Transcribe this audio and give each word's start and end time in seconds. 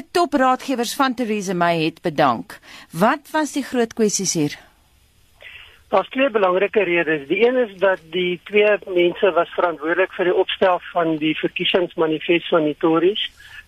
twee 0.00 0.12
topraadgewers 0.12 0.94
van 0.94 1.14
Theresa 1.14 1.54
May 1.54 1.84
het 1.84 2.02
bedank. 2.02 2.58
Wat 2.90 3.30
was 3.32 3.52
die 3.52 3.62
groot 3.62 3.92
kwessies 3.92 4.32
hier? 4.34 4.56
Daar's 5.88 6.08
twee 6.08 6.30
belangrike 6.30 6.82
redes. 6.82 7.26
Die 7.28 7.46
een 7.46 7.56
is 7.56 7.74
dat 7.78 7.98
die 8.10 8.40
twee 8.44 8.78
mense 8.86 9.32
was 9.32 9.48
verantwoordelik 9.48 10.12
vir 10.12 10.30
die 10.30 10.34
opstel 10.34 10.78
van 10.92 11.16
die 11.16 11.34
verkiesingsmanifest 11.38 12.48
van 12.48 12.64
die 12.64 12.76
Tories 12.78 13.26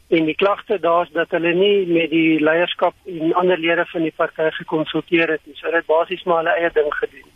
en 0.09 0.25
die 0.25 0.37
klagte 0.37 0.79
daar's 0.79 1.11
dat 1.13 1.31
hulle 1.31 1.53
nie 1.55 1.87
met 1.87 2.11
die 2.11 2.41
leierskap 2.41 2.95
en 3.07 3.35
ander 3.35 3.59
lede 3.59 3.85
van 3.93 4.03
die 4.03 4.15
party 4.17 4.49
gekonsulteer 4.63 5.37
het 5.37 5.45
nie. 5.45 5.57
So 5.57 5.67
hulle 5.67 5.83
het 5.83 5.91
basies 5.91 6.25
maar 6.25 6.45
hulle 6.45 6.57
eie 6.57 6.73
ding 6.73 6.93
gedoen. 7.01 7.32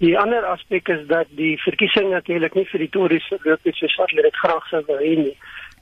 Die 0.00 0.14
ander 0.18 0.46
aspek 0.48 0.88
is 0.88 1.02
dat 1.08 1.28
die 1.36 1.58
verkiesing 1.60 2.08
natuurlik 2.10 2.54
nie 2.56 2.64
vir 2.70 2.84
die 2.86 2.92
Tories 2.92 3.26
verloop 3.28 3.66
het 3.68 3.76
soos 3.76 3.96
wat 4.00 4.12
hulle 4.14 4.24
dit 4.24 4.38
graag 4.42 4.68
sou 4.70 4.80
wou 4.86 4.96
hê 5.00 5.12
nie. 5.18 5.34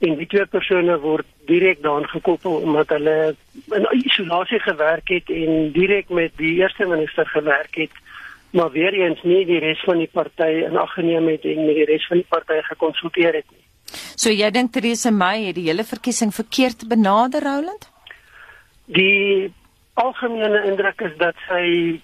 En 0.03 0.17
die 0.19 0.27
twee 0.31 0.45
persone 0.47 0.97
word 1.03 1.27
direk 1.47 1.79
daaraan 1.83 2.07
gekoppel 2.11 2.59
omdat 2.67 2.91
hulle 2.95 3.15
in 3.75 3.87
isolasie 3.95 4.59
gewerk 4.63 5.11
het 5.15 5.31
en 5.31 5.71
direk 5.75 6.11
met 6.11 6.35
die 6.39 6.57
eerste 6.59 6.87
minister 6.87 7.27
gewerk 7.31 7.79
het 7.79 7.95
maar 8.51 8.71
weer 8.71 8.93
eens 8.93 9.21
nie 9.23 9.45
die 9.45 9.59
res 9.59 9.81
van 9.85 9.99
die 10.01 10.09
party 10.11 10.49
in 10.65 10.77
ag 10.77 10.93
geneem 10.97 11.27
het 11.29 11.45
en 11.45 11.65
met 11.65 11.75
die 11.77 11.85
res 11.89 12.07
van 12.09 12.21
die 12.21 12.29
party 12.29 12.59
gekonsulteer 12.71 13.39
het 13.39 13.45
nie. 13.51 13.63
So 14.19 14.33
jy 14.33 14.49
dink 14.51 14.73
Theresa 14.73 15.11
May 15.13 15.47
het 15.47 15.57
die 15.57 15.67
hele 15.69 15.85
verkiesing 15.85 16.33
verkeerd 16.33 16.87
benader, 16.89 17.45
Roland? 17.45 17.89
Die 18.85 19.53
algemene 19.93 20.63
indruk 20.65 21.01
is 21.05 21.15
dat 21.21 21.37
sy 21.47 21.99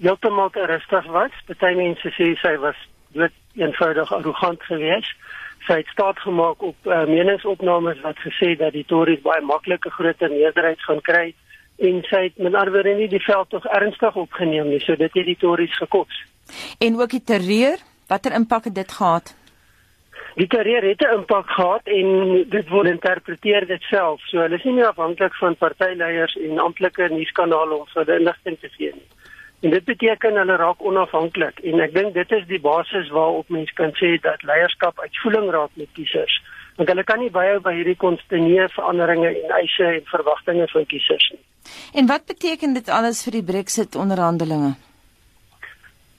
heeltemal 0.00 0.50
te 0.50 0.66
rustig 0.66 1.06
was. 1.06 1.34
Party 1.46 1.74
mense 1.78 2.12
sê 2.16 2.34
sy 2.42 2.54
was 2.62 2.78
dood 3.16 3.34
eenvoudig 3.58 4.12
arrogant 4.12 4.62
geweest. 4.62 5.14
Sy 5.66 5.80
het 5.80 5.90
staat 5.92 6.20
gemaak 6.22 6.62
op 6.62 6.86
uh, 6.86 7.04
meningsopnames 7.10 8.00
wat 8.04 8.20
gesê 8.22 8.54
dat 8.56 8.72
die 8.72 8.86
Tories 8.86 9.22
baie 9.24 9.42
maklike 9.44 9.90
groter 9.90 10.30
meerderheid 10.30 10.80
gaan 10.86 11.02
kry 11.02 11.26
en 11.78 12.00
sy 12.10 12.22
het 12.28 12.38
met 12.38 12.54
ander 12.54 12.72
woorde 12.74 12.94
nie 12.98 13.08
die 13.10 13.22
veld 13.22 13.50
tog 13.50 13.66
ernstig 13.70 14.16
opgeneem 14.18 14.70
nie, 14.72 14.80
so 14.82 14.96
dit 14.98 15.12
het 15.14 15.26
die 15.26 15.36
Tories 15.38 15.74
gekos. 15.78 16.22
En 16.82 16.96
ook 16.98 17.12
die 17.14 17.22
terreur, 17.22 17.78
watter 18.10 18.34
impak 18.34 18.70
het 18.70 18.74
dit 18.74 18.92
gehad? 18.92 19.34
Die 20.38 20.46
terreur 20.46 20.82
het 20.82 21.02
'n 21.02 21.14
impak 21.18 21.50
gehad 21.50 21.86
en 21.86 22.08
dit 22.48 22.68
word 22.68 22.88
interpreteer 22.88 23.66
dit 23.66 23.82
self. 23.82 24.20
So 24.30 24.38
hulle 24.38 24.54
is 24.54 24.64
nie 24.64 24.74
meer 24.74 24.86
afhanklik 24.86 25.34
van 25.34 25.56
partyleiers 25.56 26.36
en 26.36 26.58
amptelike 26.58 27.08
nuuskanale 27.08 27.74
om 27.74 27.86
vir 27.86 28.14
inligting 28.18 28.58
te 28.60 28.68
gee 28.68 28.92
nie. 28.94 29.08
En 29.60 29.70
dit 29.70 29.84
beteken 29.84 30.36
hulle 30.38 30.56
raak 30.56 30.82
onafhanklik 30.86 31.58
en 31.66 31.80
ek 31.82 31.94
dink 31.94 32.14
dit 32.14 32.32
is 32.36 32.44
die 32.46 32.60
basis 32.62 33.10
waarop 33.10 33.48
mense 33.50 33.74
kan 33.74 33.90
sê 33.98 34.14
dat 34.22 34.42
leierskap 34.46 35.00
uitvoering 35.02 35.50
raak 35.50 35.72
met 35.74 35.90
kiesers. 35.98 36.36
Want 36.78 36.92
hulle 36.92 37.04
kan 37.04 37.18
nie 37.18 37.32
byhou 37.34 37.58
by 37.64 37.72
hierdie 37.74 37.98
konstante 37.98 38.68
veranderinge 38.76 39.32
en 39.34 39.54
eise 39.58 39.88
en 39.96 40.04
verwagtinge 40.12 40.68
van 40.70 40.86
kiesers 40.86 41.30
nie. 41.34 41.42
En 41.98 42.06
wat 42.06 42.28
beteken 42.30 42.76
dit 42.78 42.88
alles 42.88 43.24
vir 43.26 43.40
die 43.40 43.46
Brexit 43.50 43.98
onderhandelinge? 43.98 44.76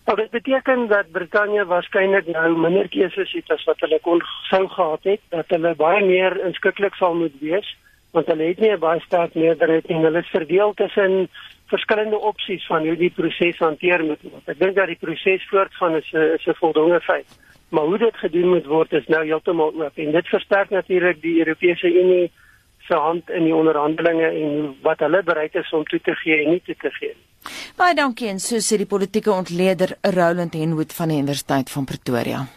Well, 0.09 0.15
dit 0.15 0.31
beteken 0.31 0.87
dat 0.87 1.11
Brittanje 1.11 1.65
waarskynlik 1.65 2.27
nou 2.33 2.57
minder 2.57 2.87
keuses 2.89 3.31
het 3.31 3.51
as 3.55 3.63
wat 3.69 3.79
hulle 3.85 3.99
kon 4.01 4.19
sou 4.49 4.65
gehad 4.67 5.03
het, 5.05 5.21
dat 5.29 5.53
hulle 5.53 5.75
baie 5.79 5.99
meer 6.05 6.35
inskikkelik 6.47 6.95
sal 6.97 7.15
moet 7.15 7.35
wees, 7.39 7.67
want 8.11 8.27
hulle 8.27 8.43
het 8.43 8.59
nie 8.59 8.71
'n 8.71 8.79
baie 8.79 8.99
sterk 8.99 9.33
meerderheid 9.33 9.85
en 9.85 10.03
hulle 10.03 10.19
is 10.19 10.35
verdeel 10.37 10.73
tussen 10.73 11.29
verskillende 11.67 12.19
opsies 12.19 12.65
van 12.65 12.87
hoe 12.87 12.95
die 12.97 13.13
proses 13.13 13.57
hanteer 13.57 14.03
moet 14.03 14.21
word. 14.21 14.49
Ek 14.49 14.59
dink 14.59 14.75
dat 14.75 14.87
die 14.87 14.99
proses 14.99 15.47
voortgaan 15.49 15.95
is 15.95 16.09
'n 16.13 16.35
is 16.37 16.47
'n 16.47 16.59
voldoende 16.61 17.01
feit. 17.01 17.29
Maar 17.69 17.83
hoe 17.83 17.97
dit 17.97 18.17
gedoen 18.17 18.49
moet 18.49 18.65
word 18.65 18.93
is 18.93 19.07
nou 19.07 19.23
heeltemal 19.25 19.73
oop 19.73 19.97
en 19.97 20.11
dit 20.11 20.27
versterk 20.27 20.69
natuurlik 20.69 21.21
die 21.21 21.39
Europese 21.39 21.87
Unie 21.87 22.31
se 22.87 22.93
hand 22.93 23.29
in 23.29 23.43
die 23.43 23.55
onderhandelinge 23.55 24.29
en 24.43 24.75
wat 24.81 24.99
hulle 24.99 25.23
bereid 25.23 25.55
is 25.55 25.71
om 25.71 25.83
toe 25.83 26.01
te 26.01 26.15
gee 26.15 26.43
en 26.43 26.49
nie 26.51 26.61
toe 26.65 26.75
te 26.75 26.91
gee. 26.91 27.13
Baie 27.77 27.95
dankie 27.95 28.27
en 28.27 28.39
so 28.39 28.55
sê 28.55 28.77
die 28.77 28.89
politieke 28.89 29.31
ontleder 29.31 29.97
Roland 30.01 30.53
Henwood 30.53 30.93
van 30.93 31.07
die 31.13 31.21
Universiteit 31.21 31.69
van 31.69 31.85
Pretoria. 31.85 32.47